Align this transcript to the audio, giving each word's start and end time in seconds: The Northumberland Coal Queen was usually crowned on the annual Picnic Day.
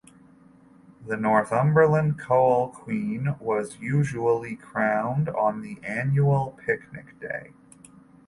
The 1.05 1.15
Northumberland 1.15 2.17
Coal 2.17 2.69
Queen 2.69 3.35
was 3.39 3.77
usually 3.77 4.55
crowned 4.55 5.29
on 5.29 5.61
the 5.61 5.77
annual 5.83 6.57
Picnic 6.65 7.19
Day. 7.19 7.53